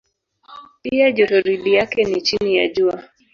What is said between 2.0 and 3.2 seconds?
ni chini ya Jua.